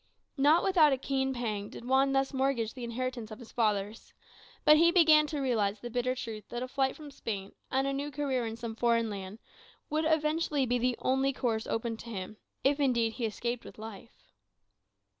[0.37, 4.15] Not without a keen pang did Juan thus mortgage the inheritance of his fathers.
[4.65, 7.93] But he began to realize the bitter truth that a flight from Spain, and a
[7.93, 9.37] new career in some foreign land,
[9.91, 14.31] would eventually be the only course open to him if indeed he escaped with life.